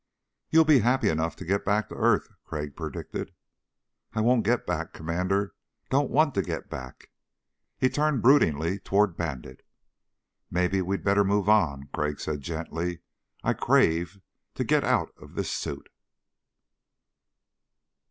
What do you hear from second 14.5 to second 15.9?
to get out of this suit."